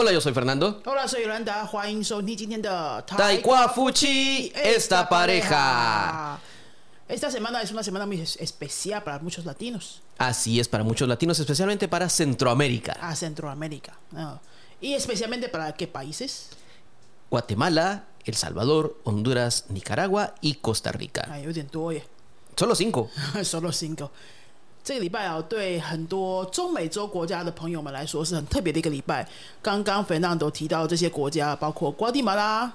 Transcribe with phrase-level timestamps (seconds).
[0.00, 0.80] Hola, yo soy Fernando.
[0.86, 1.68] Hola, soy Yolanda.
[3.04, 6.38] Taekwafuchi, esta pareja.
[7.08, 10.00] Esta semana es una semana muy especial para muchos latinos.
[10.16, 12.92] Así es, para muchos latinos, especialmente para Centroamérica.
[13.00, 13.98] A Centroamérica.
[14.14, 14.38] Ah.
[14.80, 16.50] Y especialmente para qué países?
[17.28, 21.26] Guatemala, El Salvador, Honduras, Nicaragua y Costa Rica.
[21.28, 22.04] Ay, tú, oye.
[22.54, 23.10] Solo cinco.
[23.42, 24.12] Solo cinco.
[24.88, 29.28] 这个礼拜啊，对很多中美洲国家的朋友们来说是很特别的一个礼拜。
[29.60, 32.72] 刚刚菲娜都提到这些国家，包括瓜地马拉、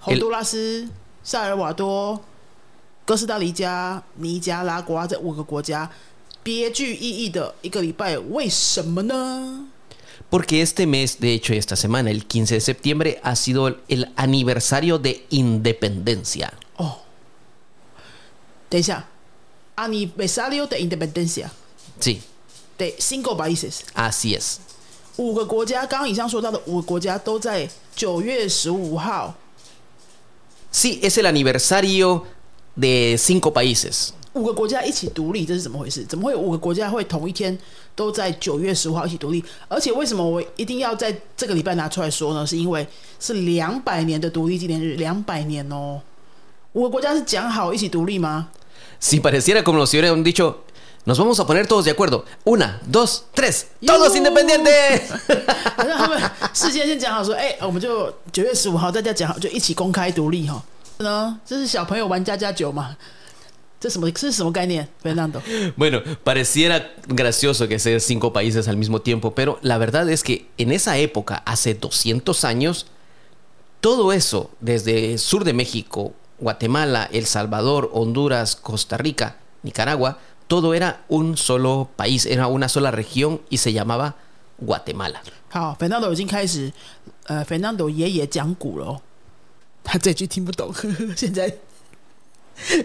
[0.00, 0.88] 洪都拉斯、
[1.22, 2.20] 萨尔瓦多、
[3.04, 5.88] 哥斯达黎加、尼加拉瓜这五个国家，
[6.42, 9.68] 别具意义的一个礼拜，为什么呢
[10.28, 16.50] ？Porque este mes, de hecho esta semana, el de septiembre, ha sido el aniversario de independencia.
[18.68, 19.06] 等一下,
[19.78, 21.50] ，Aniversario de Independencia
[22.00, 22.20] Sí,
[22.76, 23.82] de cinco países。
[23.94, 24.56] así es.
[25.16, 29.34] 五个国家，刚刚以上说到的五个国家都在九月十五号。
[30.72, 32.22] Sí, es el aniversario
[32.78, 34.10] de cinco países.
[34.34, 36.04] 五个国家一起独立，这是怎么回事？
[36.04, 37.58] 怎么会有五个国家会同一天
[37.96, 39.42] 都在九月十五号一起独立？
[39.66, 42.46] 而且为什么我一定要在这个礼拜拿出来说呢？
[42.46, 42.86] 是因为
[43.18, 46.00] 是两百年的独立纪念日，两百年哦。
[46.74, 48.50] 五个国家是讲好一起独立吗？
[48.99, 50.63] Si pareciera como si hubieran dicho,
[51.05, 52.25] nos vamos a poner todos de acuerdo.
[52.45, 54.17] Una, dos, tres, todos ¡Yujú!
[54.17, 55.01] independientes.
[55.75, 56.21] 好像他们
[56.53, 60.63] 事先先讲好说，哎、我们就九月十五号大家讲好，就一起公开独立哈。
[60.99, 62.95] 呢，这是小朋友玩家家酒嘛？
[63.81, 64.09] 这什么？
[64.11, 64.87] 这是什么概念？
[65.03, 65.41] Fernando？
[65.75, 70.47] Bueno, pareciera gracioso que sean cinco países al mismo tiempo, pero la verdad es que
[70.57, 72.85] en esa época, hace 200 años,
[73.81, 80.74] todo eso, desde el sur de México, Guatemala, El Salvador, Honduras, Costa Rica, Nicaragua, todo
[80.74, 84.14] era un solo país, era una sola región y se llamaba
[84.58, 85.20] Guatemala.
[85.50, 86.72] 好，Fernando 已经开始，
[87.24, 89.00] 呃，Fernando 爷爷讲古了、哦，
[89.82, 91.52] 他这句听不懂，呵呵现在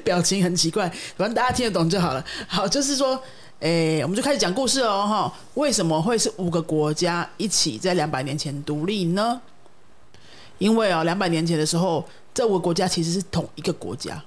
[0.04, 2.24] 表情很奇怪，反正大家听得懂就好了。
[2.48, 3.22] 好，就是说，
[3.60, 5.34] 诶，我们就开始讲故事了哈。
[5.56, 9.42] 为什么会是五个国家一起在两百年前独立呢？
[10.60, 14.24] 因为啊，两百年前的时候，这五个国家其实是同一个国家，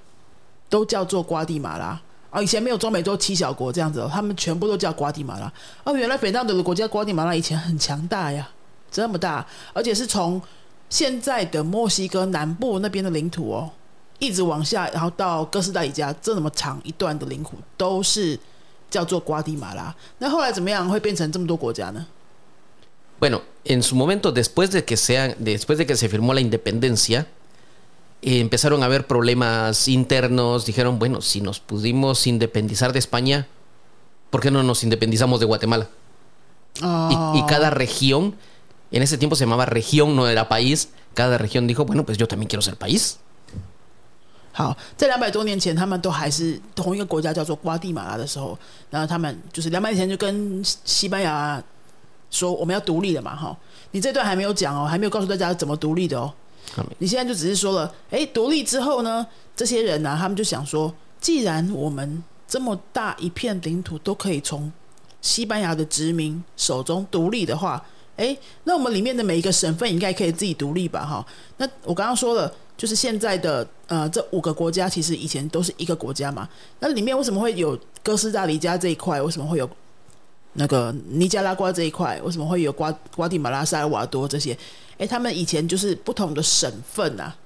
[0.69, 2.01] 都叫做瓜地马拉。
[2.31, 5.51] 啊，以前没有中美洲七小国这样子哦，他们全部都叫瓜地马拉。
[5.85, 8.49] 哦，原来斐纳德的国家瓜地马拉以前很强大呀，
[8.91, 10.43] 这么大，而且是从
[10.91, 13.71] 现在的墨西哥南部那边的领土哦，
[14.19, 18.39] 一直往下，然后到哥斯达黎加这么长一段的领土，都是
[18.91, 19.95] 叫做瓜地马拉。
[20.19, 22.07] 那后来怎么样会变成这么多国家呢
[23.19, 27.25] ？Bueno, en su momento, después de que sean después de que se firmó la independencia,
[28.22, 30.66] eh, empezaron a haber problemas internos.
[30.66, 33.48] Dijeron, bueno, si nos pudimos independizar de España,
[34.30, 35.90] ¿por qué no nos independizamos de Guatemala?
[36.82, 38.36] 哦 Y, y cada región,
[38.92, 42.28] en ese tiempo se llamaba región, no era país, cada región dijo, bueno, pues yo
[42.28, 43.18] también quiero ser país.
[44.54, 48.58] 好，在两百多年前，他们都还是同一个国家，叫做瓜地马拉的时候，
[48.90, 51.64] 然后他们就是两百年前就跟西西班牙
[52.30, 53.58] 说我们要独立了嘛，哈，
[53.92, 56.34] 你这段还没有讲哦，还没有告诉大家怎么独立的哦。
[56.99, 64.71] 你现在就只是说了，哎，独立之后呢，这些人呢、他们就想说，既然我们这么大一片领土都可以从
[65.21, 67.85] 西班牙的殖民手中独立的话，
[68.17, 71.05] 哎，那我们里面的每一个省份应该可以自己独立吧？
[71.05, 71.27] 哈，
[71.57, 76.49] 那我刚刚说了，就是现在的呃这五个国家其实以前都是一个国家嘛，
[76.81, 79.21] 那里面为什么会有哥斯达黎加这一块？
[79.21, 79.69] 为什么会有
[80.57, 82.21] 那个尼加拉瓜这一块？
[82.23, 84.57] 为什么会有瓜瓜地马拉、萨尔瓦多这些？
[84.99, 87.37] 哎，他们以前就是不同的省份啊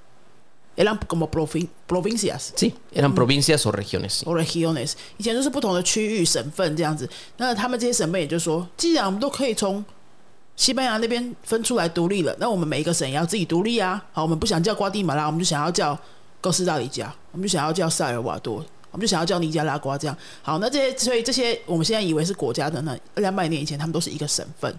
[0.77, 4.23] ，eran como provin provincias Sí, eran provincias o regiones.
[4.25, 7.09] o regiones，以前就是不同的区域省份这样子。
[7.39, 9.85] 那他们这些省份也就是说，既然我们都可以从
[10.55, 14.01] 西班牙那边分出来独立了，那我们每一个省也要自己独立啊。
[14.13, 15.99] 好，我们不想叫瓜地马拉，我们就想要叫
[16.41, 20.17] 哥斯达黎加，我们就想要叫塞尔瓦多，我们就想要叫尼加拉瓜这样。
[20.43, 24.75] 好，那这些所以这些我们现在以为是国家的呢，两百年以前他们都是一个省份，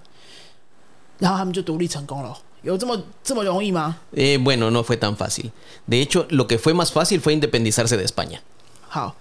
[1.20, 2.38] 然后他们就独立成功了。
[2.64, 5.50] 有这么这么容易吗？Eh, bueno, no fue tan fácil.
[5.90, 8.38] De hecho, lo que fue más fácil fue independizarse de España.
[8.88, 9.16] 好，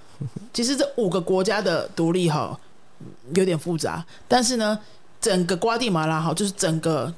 [0.53, 2.61] 其实这五个国家的独立哈
[3.35, 4.79] 有点复杂，但是呢，
[5.23, 7.11] 整个瓜地马拉哈就是整个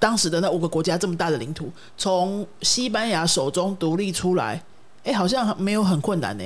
[0.00, 4.60] 当时的那五个国家这么大的领土，从西班牙手中独立出来，
[5.08, 6.44] 哎，好像没有很困难呢。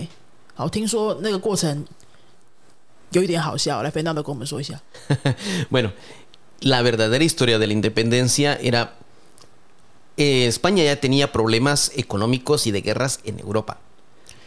[0.54, 1.84] 好，听说那个过程
[3.10, 4.80] 有一点好笑，来，菲娜都跟我们说一下。
[5.68, 5.90] Bueno,
[6.60, 8.92] la verdadera historia de la independencia era...
[10.16, 13.78] eh, España ya tenía problemas económicos y de guerras en Europa.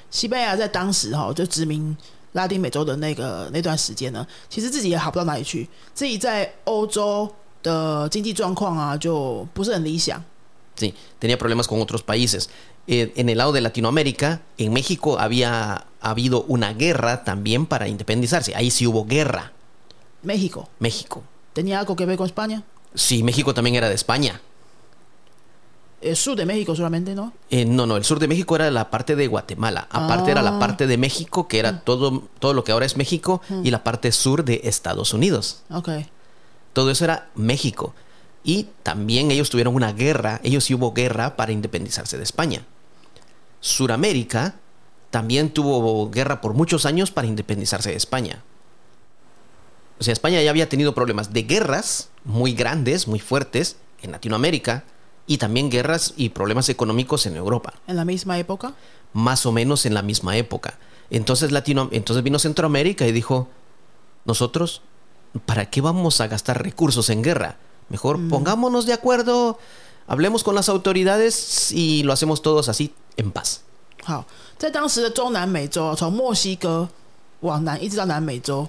[0.10, 1.96] 西班牙在当时哈就殖民
[2.34, 7.30] 拉丁美洲的那个那段时间呢，其实自己也好不到哪里去，自己在欧洲
[7.62, 10.24] 的经济状况啊，就不是很理想。
[10.78, 12.48] Sí, tenía problemas con otros países.
[12.88, 18.56] Eh, en el lado de Latinoamérica, en México había habido una guerra también para independizarse.
[18.56, 19.52] Ahí sí hubo guerra.
[20.22, 21.24] México México.
[21.54, 22.64] tenía algo que ver con España.
[22.94, 24.42] Sí, México también era de España.
[26.02, 27.34] El sur de México solamente, ¿no?
[27.50, 29.88] Eh, no, no, el sur de México era la parte de Guatemala.
[29.90, 30.60] Aparte era la Ah.
[30.60, 34.12] parte de México, que era todo, todo lo que ahora es México, y la parte
[34.12, 35.64] sur de Estados Unidos.
[35.72, 37.96] OK，Todo eso era México.
[38.44, 42.66] Y también ellos tuvieron una guerra, ellos sí hubo guerra para independizarse de España.
[43.66, 44.54] Suramérica
[45.10, 48.44] también tuvo guerra por muchos años para independizarse de España.
[50.00, 54.84] O sea, España ya había tenido problemas de guerras muy grandes, muy fuertes en Latinoamérica
[55.26, 58.76] y también guerras y problemas económicos en Europa, en la misma época.
[59.14, 60.78] más o menos en la misma época.
[61.10, 63.48] Entonces, Latino, entonces vino Centroamérica y dijo,
[64.26, 64.82] nosotros,
[65.46, 67.58] ¿para qué vamos a gastar recursos en guerra?
[67.88, 69.58] Mejor pongámonos de acuerdo,
[70.08, 73.58] hablemos con las autoridades y lo hacemos todos así en paz.
[74.04, 74.26] 好，
[74.58, 76.88] 在当时的中南美洲啊，从墨西哥
[77.40, 78.68] 往南一直到南美洲，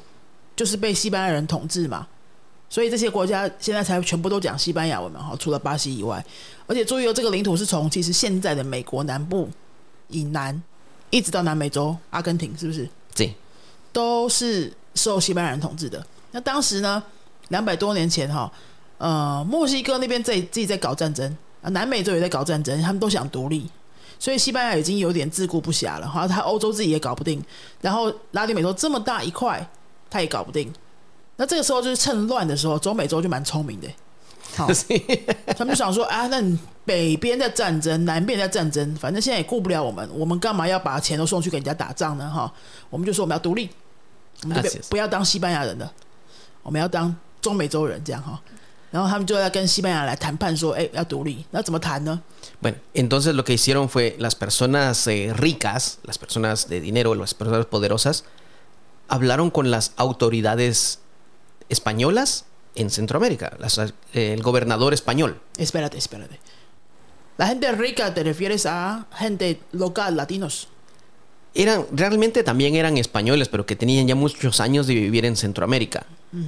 [0.55, 2.06] 就是被西班牙人统治嘛，
[2.71, 6.25] 所以这些国家现在才全部都讲西班牙文嘛，哈，除了巴西以外。
[6.67, 9.49] 而且注意哦，这个领土是从其实现在的美国南部
[10.09, 10.62] 以南
[11.11, 13.32] 一直到南美洲阿根廷，是不是 Sí,
[13.93, 16.05] 都是受西班牙人统治的？
[16.32, 17.03] 那当时呢，
[17.49, 18.50] 两百多年前哈，
[18.98, 23.70] 呃，墨西哥那边在自己在搞战争啊，南美洲也在搞战争，他们都想独立，
[24.19, 26.08] 所以西班牙已经有点自顾不暇了。
[26.08, 27.43] 哈，他欧洲自己也搞不定，
[27.81, 29.69] 然后拉丁美洲这么大一块，
[30.08, 30.72] 他也搞不定。
[31.37, 33.88] 那这个时候就是趁乱的时候，中美洲就蛮聪明的。
[34.54, 34.66] 好，
[35.56, 42.31] 他们就想说啊，那你北边在战争，南边在战争，反正现在也顾不了我们，我们干嘛要把钱都送去给人家打仗呢？
[42.31, 42.50] 哈，
[42.88, 43.69] 我们就说我们要独立，
[44.44, 45.93] 我们就不不要当西班牙人了，
[46.62, 48.40] 我们要当中美洲人这样哈。
[48.95, 52.22] 然后他们就在跟西班牙来谈判说，哎，要独立，那怎么谈呢？
[52.62, 57.33] Bueno, entonces lo que hicieron fue las personas eh, ricas, las personas de dinero, las
[57.33, 58.25] personas poderosas,
[59.07, 61.00] hablaron con las autoridades
[61.69, 62.45] españolas
[62.75, 65.39] en Centroamérica, las, eh, el gobernador español.
[65.57, 66.39] Espérate, espérate.
[67.38, 70.68] La gente rica te refieres a gente local, latinos.
[71.54, 76.06] Eran, realmente también eran españoles, pero que tenían ya muchos años de vivir en Centroamérica,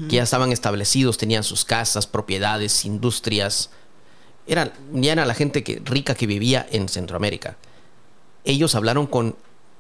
[0.10, 3.70] que ya estaban establecidos, tenían sus casas, propiedades, industrias.
[4.48, 7.58] Era, ya era la gente que, rica que vivía en Centroamérica.
[8.46, 9.36] Ellos hablaron con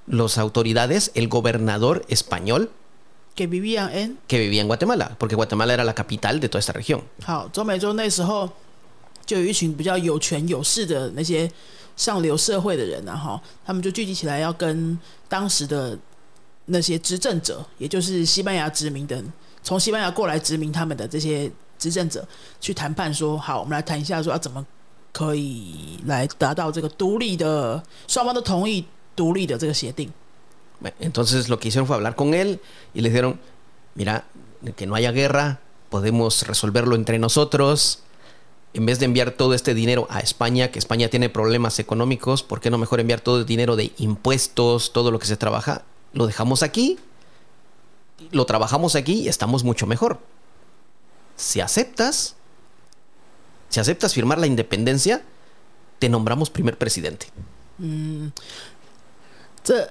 [0.07, 2.69] las autoridades, el gobernador español
[3.35, 6.71] que vivían en que vivía en Guatemala, porque Guatemala era la capital de toda esta
[6.71, 7.01] región.
[7.25, 8.47] 好，中美洲那时候
[9.25, 11.49] 就有一群比较有权有势的那些
[11.97, 15.97] 上流社会的人啊，哈，他们就聚集起来要跟当时的
[16.65, 19.23] 那些执政者，也就是西班牙殖民的，
[19.61, 22.27] 从西班牙过来殖民他们的这些执政者
[22.59, 24.65] 去谈判说，好，我们来谈一下，说要怎么
[25.11, 28.85] 可以来达到这个独立的，双方都同意
[29.15, 30.11] 独立的这个协定。
[30.81, 32.59] Bueno, Entonces lo que hicieron fue hablar con él
[32.93, 33.39] y le dijeron,
[33.95, 34.25] mira,
[34.75, 35.59] que no haya guerra,
[35.89, 37.99] podemos resolverlo entre nosotros.
[38.73, 42.59] En vez de enviar todo este dinero a España, que España tiene problemas económicos, ¿por
[42.59, 45.83] qué no mejor enviar todo el dinero de impuestos, todo lo que se trabaja?
[46.11, 46.97] Lo dejamos aquí,
[48.32, 50.18] lo trabajamos aquí y estamos mucho mejor.
[51.36, 52.34] Si aceptas,
[53.68, 55.22] si aceptas firmar la independencia,
[55.98, 57.26] te nombramos primer presidente.
[59.62, 59.88] 这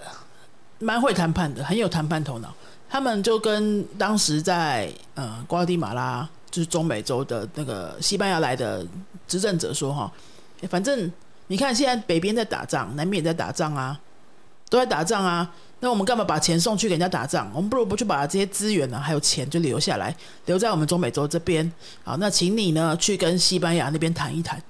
[0.80, 2.54] 蛮会谈判的，很有谈判头脑。
[2.90, 8.86] 他们就跟当时在呃瓜地马拉，就是中美洲的那个西班牙来的
[9.28, 10.12] 执政者说哈，
[10.62, 11.12] 诶反正
[11.48, 14.00] 你看现在北边在打仗，南边也在打仗啊，
[14.70, 15.54] 都在打仗啊。
[15.80, 17.50] 那我们干嘛把钱送去给人家打仗？
[17.54, 20.16] 我们不如不去把这些资源呢、还有钱就留下来，
[20.46, 21.72] 留在我们中美洲这边。
[22.04, 24.62] 好，那请你呢去跟西班牙那边谈一谈。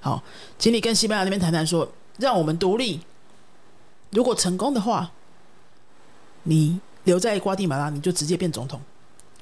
[0.00, 0.22] 好，
[0.58, 3.00] 请你跟西班牙那边谈谈说，让我们独立。
[4.10, 5.10] 如果成功的话，
[6.42, 8.80] 你留在瓜地马拉，你就直接变总统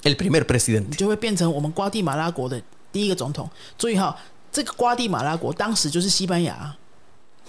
[0.03, 0.95] ，El primer 你 presidente.
[0.95, 3.49] 就会变成我们瓜地马拉国的第一个总统。
[3.77, 4.17] 注意哈，
[4.51, 6.75] 这个瓜地马拉国当时就是西班牙，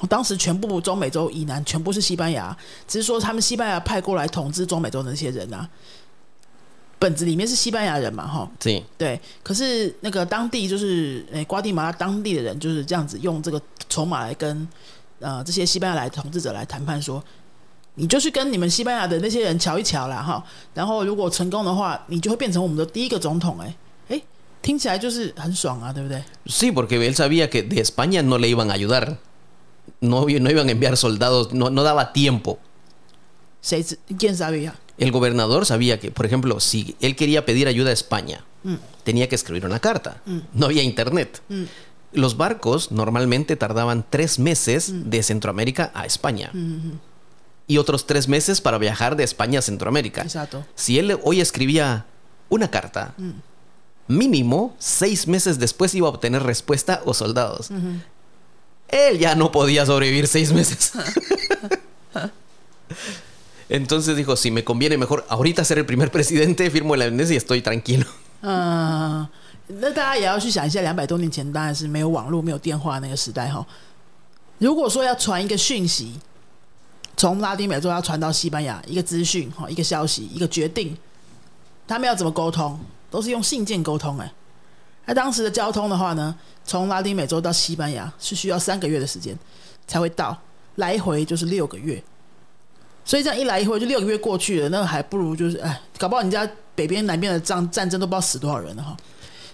[0.06, 5.68] 当时全部中美洲以南全部是西班牙，只是说他们西班牙派过来统治中美洲的那些人啊，
[6.98, 8.82] 本子里面是西班牙人嘛，哈，Sí.
[8.96, 14.66] 对，可是那个当地就是诶、瓜地马拉当地的人就是这样子用这个筹码来跟
[15.20, 17.22] 呃这些西班牙来统治者来谈判说，
[17.94, 23.74] 你就去跟你们西班牙的那些人瞧一瞧啦哈，然后如果成功的话，你就会变成我们的第一个总统哎
[24.08, 24.22] 哎，
[24.60, 29.16] 听起来就是很爽啊，对不对？Sí, porque él sabía que de España no le iban a ayudar.
[30.00, 36.26] No, no iban a enviar soldados, no, no daba tiempo.？¿Quién sabía？El gobernador sabía que, por
[36.26, 38.44] ejemplo, si él quería pedir ayuda a España,
[39.04, 40.22] tenía que escribir una carta.
[40.52, 41.42] No había internet.
[42.12, 46.52] Los barcos normalmente tardaban tres meses de Centroamérica a España.
[47.66, 50.22] Y otros tres meses para viajar de España a Centroamérica.
[50.22, 50.64] Exacto.
[50.74, 52.06] Si él hoy escribía
[52.48, 53.14] una carta,
[54.08, 57.70] mínimo seis meses después iba a obtener respuesta o soldados.
[58.90, 60.92] Él ya no podía sobrevivir seis meses.
[63.68, 67.36] Entonces dijo, si me conviene mejor ahorita ser el primer presidente, firmo la independencia y
[67.36, 68.06] estoy tranquilo.
[68.40, 69.28] 嗯，
[69.66, 73.66] 那大家也要去想一下，两百多年前当然是没有网络、没有电话那个时代哈。
[74.56, 76.18] 如果说要传一个讯息，
[77.16, 80.96] 从拉丁美洲要传到西班牙，一个资讯哈，一个消息，一个决定，
[81.86, 82.80] 他们要怎么沟通？
[83.10, 84.32] 都是用信件沟通哎。
[85.08, 86.34] 那当时的交通的话呢，
[86.66, 89.36] 从拉丁美洲到西班牙是需要三个月的时间
[89.86, 90.36] 才会到，
[90.74, 92.00] 来回就是六个月。
[93.06, 98.94] 所以这样一来一回就六个月过去了，那还不如就是哎，搞不好人家北边南边的战战争都不知道死多少人了哈。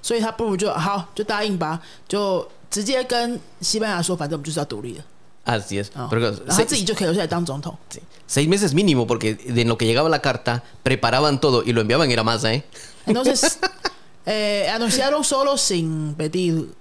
[0.03, 5.05] 所以他不如就好就答应吧，就直接跟西班牙说，反正我们就是要独立了
[5.45, 5.87] ，Así es.
[5.95, 7.77] 哦 Pero 然后他 seis, 自己就可以留下来当总统。
[7.89, 11.81] sí, seis meses mínimo, porque de en lo que llegaba la carta, preparaban todo y lo
[11.81, 12.65] enviaban era más, ¿eh?
[13.07, 13.57] Entonces,
[14.27, 16.73] eh, anunciaron solo sin pedir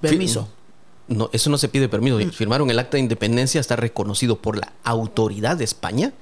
[0.00, 0.48] permiso.
[1.08, 2.18] No, eso no se pide permiso.
[2.32, 6.12] Firmaron el acta de independencia, está reconocido por la autoridad de España,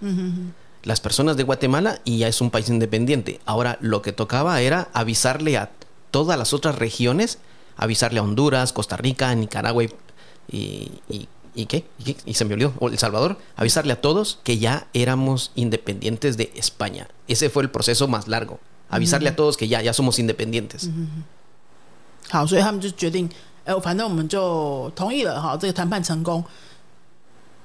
[0.83, 3.41] las personas de Guatemala y ya es un país independiente.
[3.45, 5.71] Ahora lo que tocaba era avisarle a
[6.11, 7.39] todas las otras regiones,
[7.77, 9.91] avisarle a Honduras, Costa Rica, Nicaragua y,
[10.51, 11.85] y, y- ¿y qué?
[11.99, 12.17] ¿Y qué?
[12.25, 16.51] Y se me olvidó, o El Salvador, avisarle a todos que ya éramos independientes de
[16.55, 17.09] España.
[17.29, 18.61] Ese fue el proceso más largo.
[18.91, 20.91] Avisarle a todos que ya, ya somos independientes.
[22.29, 23.31] 好，所以他们就决定，
[23.65, 26.45] 哎、反正我们就同意了哈，这个谈判成功。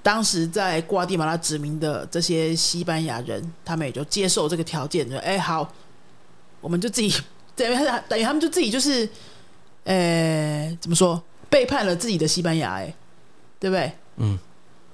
[0.03, 5.73] 当时在瓜地马拉殖民的这些西班牙人，他们也就接受这个条件，就哎、好，
[6.61, 7.11] 我们就自己
[7.55, 9.09] 等于他等于他们就自己就是，
[9.85, 12.93] 呃，怎么说背叛了自己的西班牙、哎，
[13.59, 13.91] 对不对？
[14.17, 14.37] 嗯。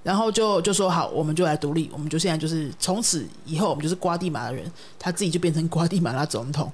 [0.04, 6.72] 然后就就说好，我们就来独立，我们就现在就是从此以后，我们就是瓜地马拉人，他自己就变成瓜地马拉总统。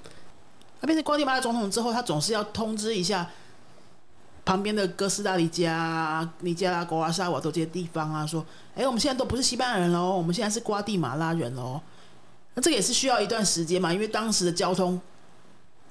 [0.80, 3.28] 他变成瓜地马拉总统之后，他总是要通知一下
[4.44, 8.44] 旁边的哥斯达黎加、尼加拉瓜、沙瓦多这些地方啊，说
[8.76, 11.80] ：“哎，我们现在都不是西班牙人喽，我们现在是瓜地马拉人喽。”
[12.54, 14.98] 那这个也是需要一段时间嘛，因为当时的交通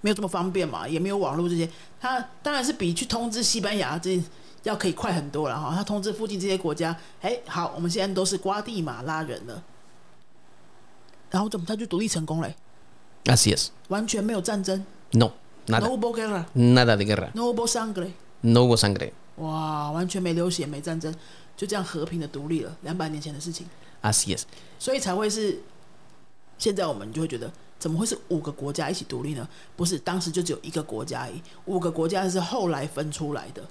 [0.01, 1.69] 没有这么方便嘛，也没有网络这些。
[1.99, 4.19] 他当然是比去通知西班牙这
[4.65, 5.73] 要可以快很多了哈。
[5.75, 9.63] 他通知附近这些国家，哎，好，我们现在都是瓜地马拉人了，
[11.31, 12.55] 然后怎么他就独立成功嘞
[13.25, 13.69] ？Así es.
[13.87, 15.31] 完全没有战争 No,
[15.67, 16.45] nada.，no hubo guerra。
[16.53, 17.31] Nada de guerra.
[17.33, 19.11] No hubo sangre，No hubo sangre.
[19.37, 21.13] 哇，完全没流血，没战争，
[21.57, 23.67] 就这样和平的独立了，两百年前的事情
[24.01, 24.43] ，Así es.
[24.79, 25.61] 所以才会是
[26.57, 29.47] 现在我们就会觉得，怎么会是五个国家一起独立呢？
[29.75, 33.61] 不是，当时就只有一个国家而已，五个国家是后来分出来的，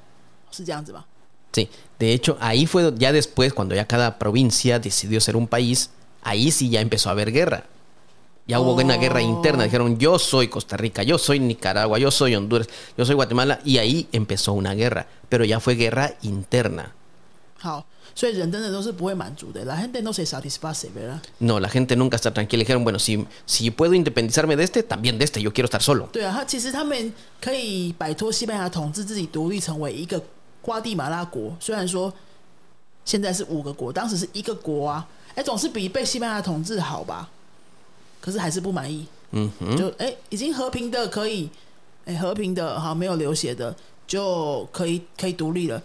[0.53, 1.05] 是这样子吗？
[1.51, 5.89] Sí, de hecho, ahí fue ya después, cuando ya cada provincia decidió ser un país,
[6.21, 7.65] ahí sí ya empezó a haber guerra.
[8.45, 9.63] Ya hubo una guerra interna.
[9.63, 13.77] Dijeron, yo soy Costa Rica, yo soy Nicaragua, yo soy Honduras, yo soy Guatemala, y
[13.77, 15.05] ahí empezó una guerra.
[15.29, 16.93] Pero ya fue guerra interna.
[17.59, 17.85] 好，
[18.15, 21.19] 所以人真的都是不会满足的，la gente no se satisface, ¿verdad？
[21.39, 22.61] No, la gente nunca está tranquila.
[22.61, 26.09] Dijeron, bueno, si, si puedo independizarme de este, también de este, yo quiero estar solo.
[30.64, 31.54] 瓜地马拉国。
[31.60, 32.12] 虽然说
[33.04, 37.28] 现在是五个国，当时是一个国啊，哎，总是比被西班牙统治好吧？
[38.20, 39.76] 可是还是不满意，Ujú.
[39.76, 41.50] 就哎，已经和平的可以，
[42.06, 45.82] 哎，和平的哈，没有流血的就可以可以独立了，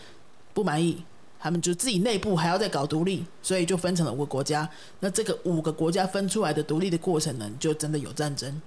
[0.54, 1.04] 不满意。
[1.42, 4.70] 他们就自己内部还要再搞独立，所以就分成了五个国家。
[5.00, 8.62] 那这个五个国家分出来的独立的过程呢，就真的有战争，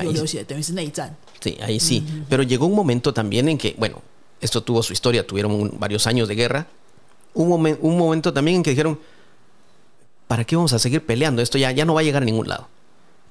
[0.00, 1.12] 有流血，等于是内战。
[1.40, 2.02] sí, ahí sí.
[2.30, 4.00] Pero llegó un momento también en que, bueno,
[4.41, 6.67] esto tuvo su historia, tuvieron un- varios años de guerra.
[7.33, 8.99] Un, momen- un momento también en que dijeron,
[10.27, 11.41] ¿para qué vamos a seguir peleando?
[11.41, 12.67] Esto ya, ya no va a llegar a ningún lado.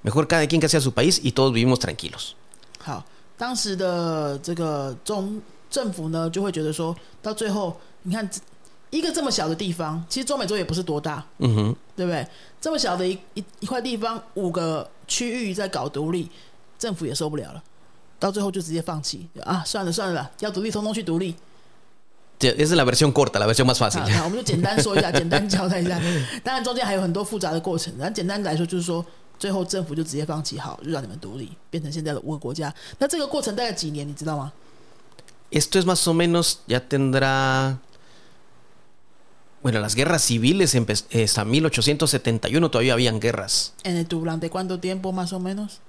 [0.03, 2.35] Mejor cada quien que sea su país y todos vivimos tranquilos.
[2.79, 3.05] 好，
[3.37, 8.41] 当时的这个中政府呢，就会觉得说，到最后，你看这
[8.91, 11.75] 一个这么小的地方，其实中美洲也不是多大， Ujú.
[11.97, 12.25] 对不对？
[12.61, 16.31] 这么小的一一一块地方，五个区域在搞独立，
[16.79, 17.62] 政府也受不了了，
[18.21, 21.35] 到最后就直接放弃啊，算了算了啦，要独立通通去独立。
[22.38, 24.03] Sí, Esa es la versión corta, la versión más 好， fácil.
[24.09, 25.99] 那我们就简单说一下，简单交代一下。
[26.45, 29.05] 当然中间还有很多复杂的过程，但简单来说就是说，
[29.38, 32.75] 最后政府就直接放弃，好，就让你们独立，变成现在的五个国家。
[32.99, 34.53] 那这个过程大概几年，你知道吗？
[35.50, 37.79] Esto es más o menos, ya tendrá
[39.62, 43.73] Bueno, las guerras civiles empe- eh, hasta 1871 todavía habían guerras.
[43.83, 45.81] En el- ¿Durante cuánto tiempo más o menos?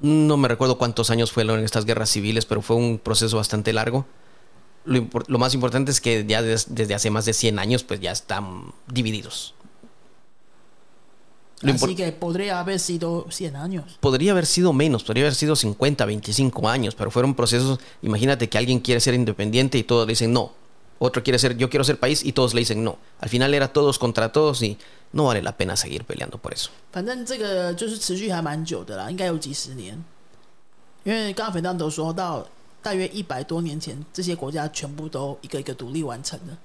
[0.00, 4.06] No me recuerdo cuántos años fueron estas guerras civiles, pero fue un proceso bastante largo.
[4.84, 8.12] Lo, más importante es que ya des- desde hace más de 100 años pues ya
[8.12, 9.54] están divididos.
[11.62, 13.96] Lo Así que podría haber sido 100 años.
[14.00, 18.58] podría haber sido menos, podría haber sido 50, 25 años, pero fueron procesos, imagínate que
[18.58, 20.52] alguien quiere ser independiente y todos le dicen no,
[21.03, 22.97] otro quiere ser yo quiero ser país y todos le dicen no.
[23.19, 24.77] Al final era todos contra todos y
[25.13, 26.69] no vale la pena seguir peleando por eso.
[26.91, 30.03] 反正这个就是持续还蛮久的啦，应该有几十年。
[31.03, 32.45] 因为刚刚斐当都说到，
[32.81, 36.57] 大约一百多年前，这些国家全部都一个一个独立完成了。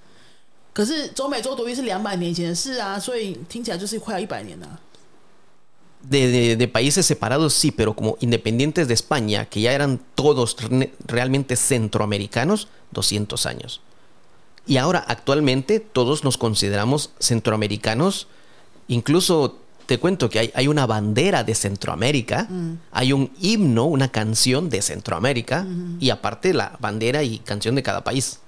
[0.73, 4.81] 可是中美洲独立是两百年前的事啊，所以听起来就是快要一百年了、
[6.07, 10.55] De, de- de países separados sí, pero como independientes de España, que ya eran todos
[10.69, 13.81] re- realmente centroamericanos, 200 años.
[14.69, 18.27] Y ahora actualmente todos nos consideramos centroamericanos.
[18.89, 22.49] Incluso te cuento que hay, hay una bandera de Centroamérica,
[22.91, 25.67] hay un himno, una canción de Centroamérica,
[26.01, 28.39] y aparte la bandera y canción de cada país.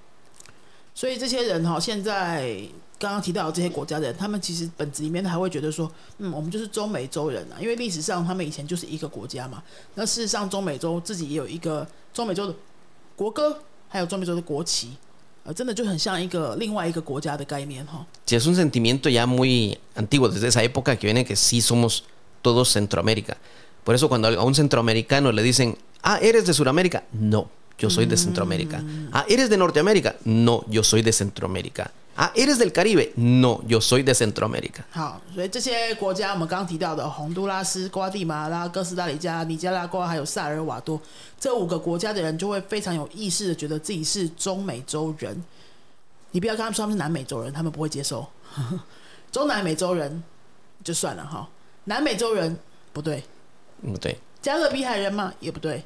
[0.95, 2.59] 所以这些人哈，现在
[2.99, 9.63] 刚刚提到的这些国家的人，他们其实本质里面还会觉得说，嗯，我们就是中美洲人啊，因为历史上他们以前就是一个国家嘛。
[9.95, 12.55] 那事实上，中美洲自己也有一个中美洲的
[13.15, 14.97] 国歌，还有中美洲的国旗，
[15.45, 18.05] 呃，真的就很像一个另外一个国家的概念哈。
[18.27, 22.05] Sí, es un sentimiento ya muy antiguo, desde esa época que viene que sí somos
[22.43, 23.37] todos Centroamérica.
[23.85, 27.05] Por eso cuando a un centroamericano le dicen, ah, ¿eres de Sudamérica?
[27.13, 28.83] No, yo soy de Centroamérica.
[29.13, 30.17] Ah, ¿eres de Norteamérica?
[30.25, 31.93] No, yo soy de Centroamérica.
[32.18, 33.14] Ah, ¿eres del Caribe?
[33.16, 34.84] No, yo soy de Centroamérica.
[34.92, 41.02] 好，所以这些国家我们刚刚提到的洪都拉斯、瓜地马拉、哥斯达黎加、尼加拉瓜还有萨尔瓦多
[41.40, 45.42] 这五个国家的人，就会非常有意识的觉得自己是中美洲人。
[46.32, 48.28] 你不要跟他们说他们是南美洲人，他们不会接受。
[49.32, 50.22] 中南美洲人
[50.84, 51.48] 就算了哈，
[51.86, 52.58] 南美洲人
[52.92, 53.24] 不对
[53.82, 54.16] ，Mm, sí.
[54.42, 55.84] 加勒比海人嘛也不对，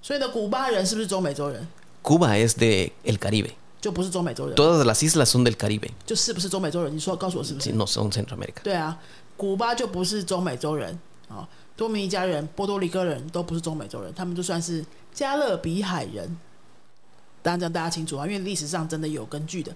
[0.00, 1.68] 所以呢，古巴人是不是中美洲人
[2.02, 3.50] ？Cuba es de el Caribe.
[3.80, 5.90] 就不是中美洲人，Todas las islas son del Caribe.
[6.04, 6.94] 就是不是中美洲人？
[6.94, 8.62] 你说告诉我是不是 Sí,？no son Centroamérica.
[8.62, 8.98] 对啊，
[9.36, 16.36] 古巴就不是中美洲人啊、多米尼加人、波多黎各人都不是中美洲人，他们就算是加勒比海人。
[17.40, 19.72] 当然，这样大家清楚啊，因为历史上真的有根据的。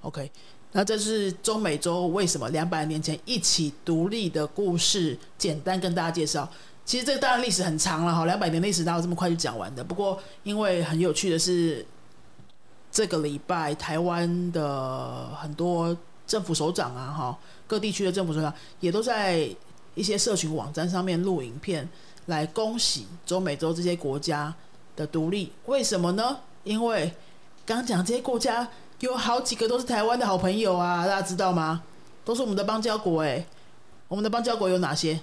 [0.00, 0.30] OK，
[0.72, 6.50] 那这是中美洲为什么两百年前一起独立的故事，简单跟大家介绍。
[6.84, 9.84] 其实这个当然历史很长了哈，两百年历史哪有这么快就讲完的？
[9.84, 11.84] 不过因为很有趣的是，
[12.92, 19.48] 这个礼拜台湾的很多政府首长啊，哈，各地区的政府首长也都在
[19.94, 21.88] 一些社群网站上面录影片，
[22.26, 24.54] 来恭喜中美洲这些国家
[24.94, 25.50] 的独立。
[25.64, 26.36] 为什么呢？
[26.64, 27.10] 因为
[27.64, 28.68] 刚讲这些国家
[29.00, 31.82] 有好几个都是台湾的好朋友啊，大家知道吗？
[32.24, 33.44] 都是我们的邦交国哎。
[34.08, 35.18] 我们的邦交国有哪些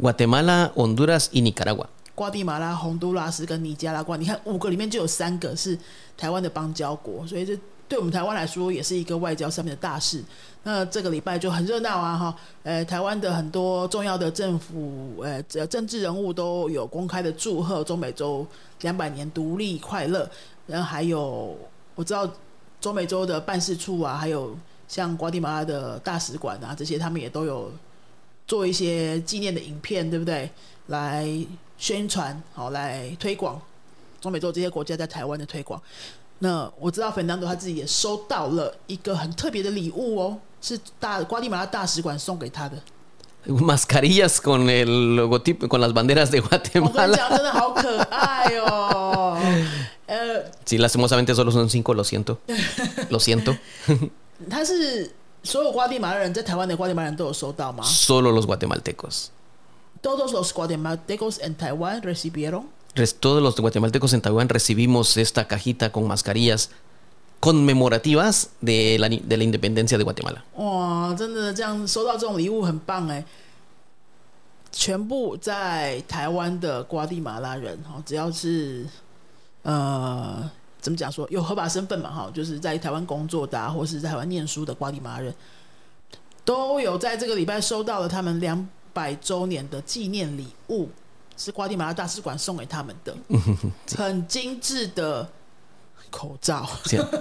[0.00, 1.86] ？Guatemala, Honduras y Nicaragua.
[2.14, 5.76] 瓜地马拉、洪都拉斯跟尼加拉瓜，你看五个里面就有三个是
[6.16, 10.22] 台湾的邦交国，所以这对我们台湾来说也是一个外交上面的大事。
[10.64, 18.46] 那这个礼拜就很热闹啊，哈，呃，台湾的很多重要的政府、呃政政治人物都有公开的祝贺中美洲
[18.82, 20.30] 两百年独立快乐，
[20.66, 21.58] 然后还有
[21.94, 22.30] 我知道
[22.80, 27.72] 中美洲的办事处啊，还有像瓜地马拉的大使馆啊，这些他们也都有
[28.46, 30.50] 做一些纪念的影片，对不对？
[30.86, 31.26] 来
[31.82, 33.60] 宣传，好来推广
[34.20, 35.82] 中美洲这些国家在台湾的推广。
[36.38, 42.76] 那我知道芬当多他自己也收到了一个很特别的礼物哦，是大瓜地马拉大使馆送给他的。
[43.48, 47.16] Mascarillas con el logotipo, con las banderas de Guatemala.
[47.16, 49.36] 讲，真的好可爱哦。
[50.06, 52.38] 呃，Sí, lastimosamente solo son cinco, lo siento.
[53.10, 53.56] Lo siento.
[54.48, 55.10] 他是
[55.42, 59.30] 所有瓜地马拉人在台湾的瓜地马拉人都有收到吗 Solo los guatemaltecos.
[60.01, 62.67] Todos los guatemaltecos en Taiwán recibieron.
[62.95, 66.69] Res- Todos los guatemaltecos en Taiwán recibimos esta cajita con mascarillas
[67.39, 70.43] conmemorativas de la, ni- de la independencia de Guatemala.
[70.55, 73.23] 哇，真的这样收到这种礼物很棒哎！
[74.71, 78.85] 全部在台湾的瓜地马拉人哈，只要是
[79.63, 80.49] 呃
[80.81, 85.33] 怎么讲说有合法身份嘛哈，就是在台湾工作的、啊，或是在台湾念书的瓜地马拉人，
[86.43, 90.88] 都有在这个礼拜收到了他们两 百周年的纪念礼物，
[91.36, 93.14] 是瓜地马拉大使馆送给他们的，
[93.96, 95.28] 很精致的
[96.10, 96.68] 口罩。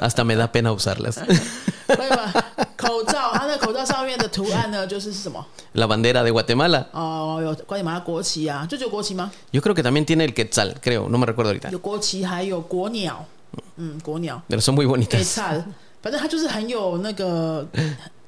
[0.01, 1.17] Hasta me da pena usarlas.
[2.77, 6.85] 口罩，它那口罩上面的图案呢，就是是什么？La bandera de Guatemala.
[6.91, 11.69] 哦，有瓜地马拉国旗啊，就只有国旗吗？Yo creo que también tiene el quetzal, creo, no me recuerdo ahorita.
[11.69, 13.25] 有国旗，还有国鸟，
[13.75, 14.41] 嗯，国鸟。
[14.49, 15.23] Pero son muy 给 bonitas.
[15.23, 15.63] 菜，
[16.01, 17.67] 反正它就是很有那个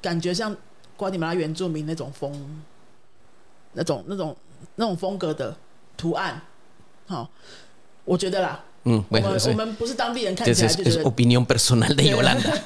[0.00, 0.54] 感觉，像
[0.96, 2.32] 瓜地马拉原住民那种风，
[3.74, 4.36] 那种那种
[4.76, 5.54] 那种风格的
[5.96, 6.40] 图案。
[7.06, 7.28] 好，
[8.04, 12.58] 我觉得啦，嗯，我们我们不是当地人，看起来 es- 就觉得 opinion personal Yolanda.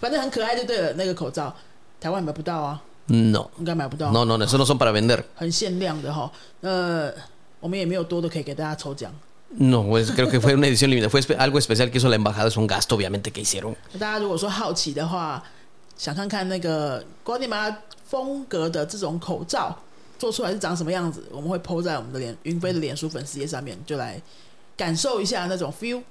[0.00, 0.92] 反正很可爱就对了。
[0.94, 1.54] 那个口罩，
[2.00, 5.22] 台湾买不到啊，No, 应该买不到，no, no, eso no son para vender.
[5.34, 6.30] 很限量的哈。
[6.62, 7.12] 呃，
[7.60, 9.12] 我们也没有多的可以给大家抽奖。
[9.58, 11.08] No, pues creo que fue una edición limitada.
[11.08, 12.48] Fue algo especial que hizo la embajada.
[12.48, 13.76] Es un gasto, obviamente, que hicieron.
[13.98, 15.42] 大家如果说好奇的话，
[15.96, 19.74] 想看看那个瓜地马拉风格的这种口罩
[20.18, 24.20] 做出来是长什么样子，我们会 PO 在我们的脸云飞的脸书粉丝页上面，就来
[24.76, 26.02] 感受一下那种 feel。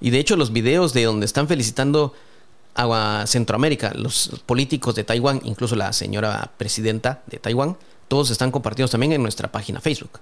[0.00, 2.12] Y de hecho, los videos de donde están felicitando
[2.74, 7.76] a Centroamérica, los políticos de Taiwán, incluso la señora presidenta de Taiwán,
[8.08, 10.20] todos están compartidos también en nuestra página Facebook.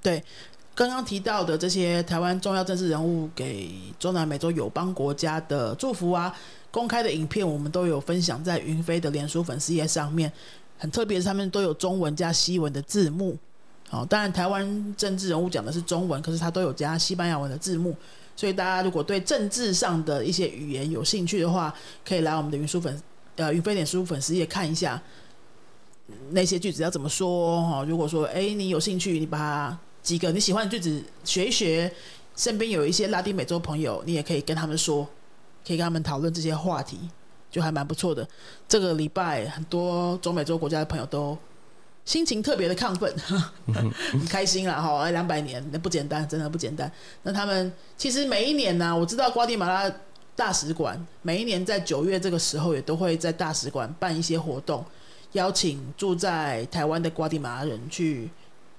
[0.00, 0.22] 对，
[0.74, 6.34] 刚刚提到的这些台湾重要政治人物给中南美洲友邦国家的祝福啊，
[6.70, 10.32] 公开的影片我们都有分享在云飞的脸书粉丝页上面。
[10.82, 13.38] 很特别，上面都有中文加西文的字幕。
[13.88, 17.94] 好，当然台湾政治人物讲的是中文，可是他都有加西班牙文的字幕。
[18.34, 21.72] 所以大家如果对政治上的一些语言有兴趣的话，
[22.04, 23.00] 可以来我们的云书粉
[23.36, 25.00] 呃云飞脸书粉丝页看一下
[26.30, 27.84] 那些句子要怎么说哈。
[27.84, 31.94] 如果说哎你有兴趣，你把几个你喜欢的句子学一学，
[32.34, 35.06] 身边有一些拉丁美洲朋友，你也可以跟他们说，
[35.64, 36.98] 可以跟他们讨论这些话题，
[37.52, 38.26] 就还蛮不错的。
[38.66, 41.38] 这个礼拜很多中美洲国家的朋友都
[42.04, 43.14] 心情特别的亢奋，
[44.10, 45.08] 很开心啦哈！
[45.10, 46.90] 两百年那不简单，真的不简单。
[47.22, 49.94] 那他们其实每一年呢、我知道瓜地马拉
[50.34, 54.84] 大使馆每一年在九月这个时候也都会在大使馆办一些活动，
[55.32, 58.28] 邀请住在台湾的瓜地马拉人去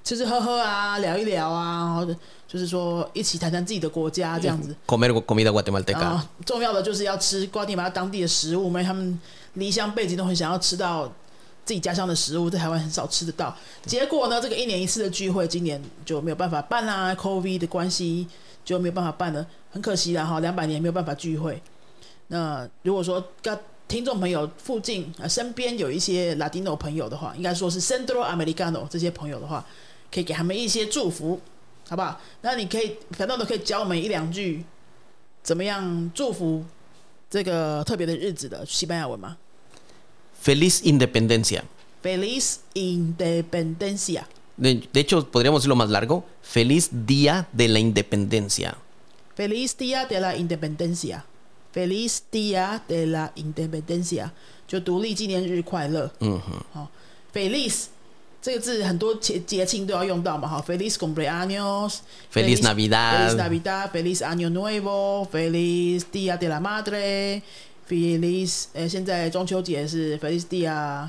[0.03, 2.13] 吃吃喝喝啊，聊一聊啊，或者
[2.47, 4.75] 就是说一起谈谈自己的国家这样子。
[4.85, 5.99] Comer comida guatemalteca.
[5.99, 9.19] 啊，重要的就是要吃瓜地马拉当地的食物，因为他们
[9.53, 11.07] 离乡背景都很想要吃到
[11.63, 13.55] 自己家乡的食物，在台湾很少吃得到。
[13.85, 18.27] 结果呢，这个一年一次的聚会，今年就没有办法办啦，COVID 的关系
[18.65, 21.61] 就没有办法办了，很可惜啦哈，两百年没有办法聚会。
[22.27, 29.63] 那如果说跟听众朋友附近啊、呃身边有一些 Latino 朋友的话，应该说是 Central Americano 这些朋友的话，
[30.13, 31.39] 可以给他们一些祝福，
[31.89, 32.19] 好不好？
[32.41, 34.63] 那你可以，反正都可以教我们一两句，
[35.41, 36.63] 怎么样祝福
[37.29, 39.37] 这个特别的日子的西班牙文吗
[40.43, 44.25] Feliz independencia.？Feliz Independencia。
[44.57, 46.25] De, de hecho, podríamos decirlo más largo.
[46.43, 48.75] Feliz día de la independencia.
[49.35, 51.23] Feliz Día de la Independencia。
[51.73, 54.31] Feliz Día de la Independencia，
[54.67, 56.11] 就独立纪念日快乐。
[56.19, 56.63] 嗯哼。
[56.71, 56.91] 好
[57.33, 57.85] ，Feliz
[58.42, 61.96] 这个字很多节节庆都要用到嘛，哈，Feliz cumpleaños。
[62.32, 63.30] Feliz Navidad.
[63.30, 67.42] Feliz Navidad, Feliz Año Nuevo, Feliz Día de la Madre,
[67.88, 71.08] Feliz 呃，现在中秋节是 Feliz Día，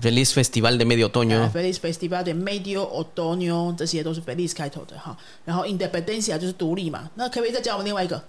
[0.00, 1.50] Feliz festival de medio 呃 otoño.
[1.50, 5.16] Feliz Festival de Medio Otoño，这些都是 Feliz 开头的哈。
[5.44, 8.22] 然后 Independencia 就是独立嘛，那可不可以再教我们另外一个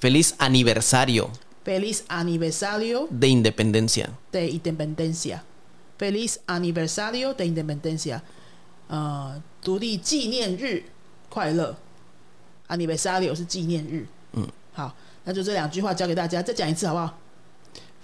[0.00, 1.28] Feliz aniversario
[1.64, 4.08] Feliz Aniversario de independencia.
[4.32, 5.40] de Independencia,
[6.03, 8.19] Feliz Aniversario de Independencia，
[8.89, 10.83] 呃，独立纪念日
[11.29, 11.77] 快乐
[12.67, 17.17] ，Aniversario 是纪念日，嗯，好，那就这两句话教给大家，再讲一次好不好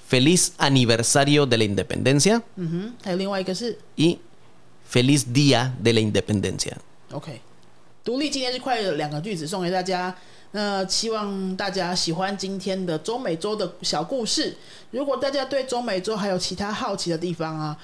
[0.09, 4.17] ？Feliz aniversario de la independencia 嗯哼，还有另外一个是一
[4.89, 6.71] feliz día de la independencia.
[7.11, 7.41] OK，
[8.05, 10.15] 独立纪念日快乐两个句子送给大家。
[10.51, 14.55] 那希望大家喜欢今天的中美洲的小故事。
[14.91, 17.77] 如果大家对中美洲还有其他好奇的地方啊，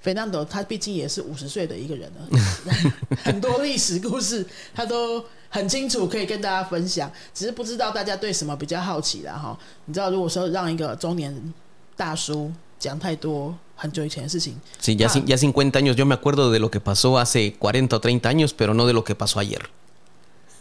[0.00, 2.28] 费南多他毕竟也是五十岁的一个人了，
[3.24, 7.10] 很多历史故事他都很清楚，可以跟大家分享。
[7.34, 9.58] 只是不知道大家对什么比较好奇啦哈。
[9.86, 11.52] 你知道，如果说让一个中年
[11.96, 15.22] 大叔讲太多很久以前的事情，Sí, ya, Ah.
[15.26, 18.54] ya 50 años yo me acuerdo de lo que pasó hace 40 o 30 años,
[18.56, 19.68] pero no de lo que pasó ayer.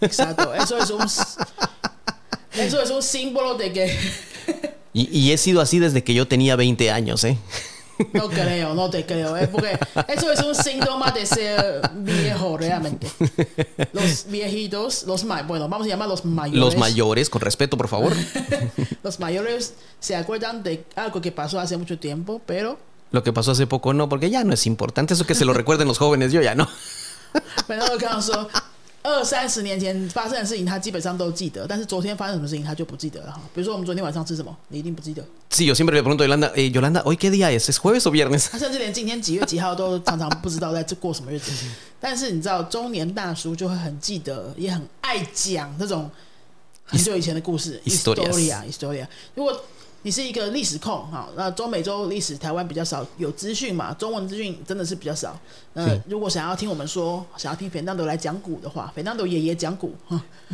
[0.02, 0.54] Exacto.
[0.54, 1.02] Eso es un,
[2.54, 4.00] eso es un símbolo de que.
[4.94, 7.38] y, y he sido así desde que yo tenía 20 años, ¿eh?
[8.14, 9.36] No creo, no te creo.
[9.36, 9.48] ¿eh?
[9.48, 13.08] porque eso es un síntoma de ser viejo, realmente.
[13.92, 16.60] Los viejitos, los mayores, bueno, vamos a llamar los mayores.
[16.60, 18.14] Los mayores, con respeto, por favor.
[19.04, 22.80] los mayores se acuerdan de algo que pasó hace mucho tiempo, pero...
[23.12, 25.14] Lo que pasó hace poco no, porque ya no es importante.
[25.14, 26.70] Eso que se lo recuerden los jóvenes, yo ya no.
[27.68, 28.50] Pero en todo caso,
[29.10, 33.42] 二三十年前发生的事情，他基本上都记得，但是昨天发生什么事情，他就不记得了哈。
[33.54, 35.24] 比如说我们昨天晚上吃什么，你一定不记得。
[35.50, 37.70] Sí, yo siempre le pregunto a Yolanda, "Eh, Yolanda, ¿hoy qué día es?
[37.70, 38.48] ¿Es jueves o viernes?
[38.52, 41.52] 他甚至连今天几月几号都常常不知道在这过什么日子。
[42.00, 46.10] 但是你知道，中年大叔就会很记得，也很爱讲这种
[46.86, 49.08] 很久以前的故事 Historia，Historia。
[49.34, 49.64] 如果
[50.02, 55.38] 你是一个历史控哈，那中美洲历史台湾比较少有资讯嘛，中文资讯真的是比较少。
[55.74, 59.94] 那如果想要听我们说，想要听 Fernando 来讲古的话，Fernando 爷爷讲古。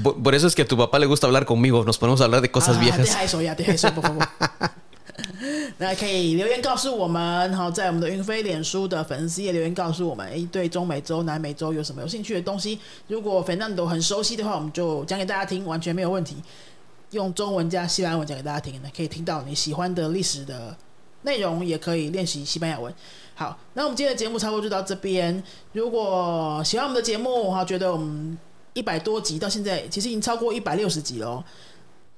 [0.03, 1.83] Por, por eso es que a tu papá le gusta hablar conmigo.
[1.85, 3.13] Nos ponemos a hablar de cosas，viejas.
[3.13, 4.25] 害羞呀，对，害羞，不不不。
[5.77, 12.79] 那可以留言告诉我们，好，在我们的云飞脸书的粉丝页留言告诉我们，诶，对中美洲、南美洲有什么有兴趣的东西？
[13.07, 16.37] 如果 Fernando 很熟悉的话，我们就讲给大家听，完全没有问题。
[17.15, 20.75] 用中文加西班牙文讲给大家听，那可以听到你喜欢的历史的
[21.21, 22.93] 内容，也可以练习西班牙文。
[23.33, 25.41] 好，那我们今天的节目差不多就到这边。
[25.71, 28.37] 如果喜欢我们的节目，哈，觉得我们
[28.73, 31.43] 一百多集到现在，其实已经超过一百六十集了。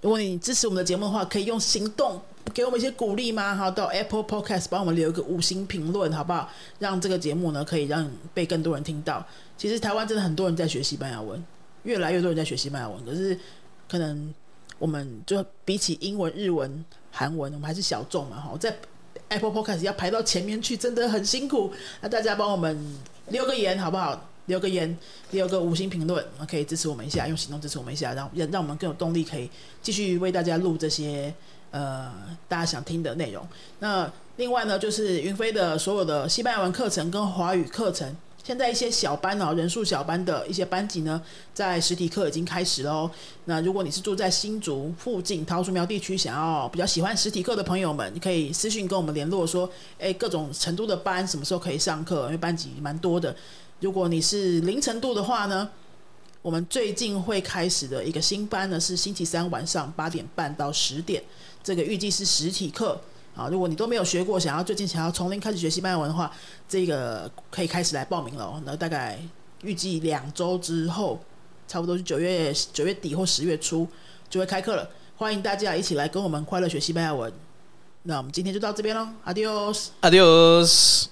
[0.02, 2.20] 如果你支持我们的节目的话，可以用行动
[2.56, 3.56] 给我们一些鼓励吗？
[3.56, 6.50] 哈，到 Apple Podcast 帮我们留一个五星评论，好不好？
[6.80, 9.24] 让这个节目呢可以让被更多人听到。
[9.58, 11.44] 其实台湾真的很多人在学西班牙文，
[11.84, 13.38] 越来越多人在学西班牙文，可是
[13.90, 14.34] 可能
[14.80, 18.76] 我们就比起英文、日文、韩文，我们还是小众嘛，哈，在
[19.30, 21.72] Apple Podcast 要排到前面去，真的很辛苦。
[22.02, 22.98] 那大家帮我们
[23.30, 24.30] 留个言好不好？
[24.46, 24.98] 留个言，
[25.32, 29.50] 留个五星评论，可以支持我们一下，用行动支持我们一下，让让让我们更有动力，可以
[29.82, 31.34] 继续为大家录这些
[31.72, 32.14] 呃
[32.48, 33.46] 大家想听的内容。
[33.80, 38.16] 那另外呢，就是云飞的所有的西班牙文课程跟华语课程。
[38.48, 41.22] 现在一些小班哦，人数小班的一些班级呢，
[41.54, 43.12] 在实体课已经开始喽。
[43.44, 52.24] 那如果你是住在新竹附近桃树苗地区，想要比较喜欢实体课的朋友们，你可以私信跟我们联络说，诶，各种程度的班什么时候可以上课？
[52.28, 53.36] 因为班级蛮多的。
[53.82, 55.70] 如果你是零程度的话呢，
[56.42, 61.22] 我们最近会开始的一个新班呢，是星期三晚上八点半到十点，
[61.62, 62.98] 这个预计是实体课。
[63.38, 66.32] 啊，如果你都没有学过，想要最近想要从零开始学西班牙文的话，
[66.68, 68.60] 这个可以开始来报名了。
[68.66, 69.20] 那大概
[69.62, 71.20] 预计两周之后，
[71.68, 73.88] 差不多是九月九月底或十月初
[74.28, 74.90] 就会开课了。
[75.18, 77.32] 欢迎大家一起来跟我们快乐学西班牙文。
[78.04, 81.08] 那我们今天就到这边喽，Adios，Adios。